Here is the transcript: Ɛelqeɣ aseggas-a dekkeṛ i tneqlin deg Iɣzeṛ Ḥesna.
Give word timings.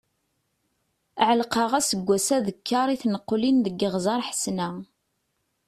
Ɛelqeɣ 1.29 1.71
aseggas-a 1.79 2.37
dekkeṛ 2.45 2.87
i 2.89 2.97
tneqlin 3.01 3.57
deg 3.65 3.79
Iɣzeṛ 3.87 4.19
Ḥesna. 4.29 4.69